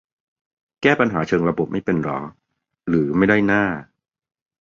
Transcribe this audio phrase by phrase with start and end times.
[0.81, 2.19] แก้ปัญหาเชิงระบบไม่เป็นเหรอ
[2.87, 3.63] หรือไม่ได้หน้า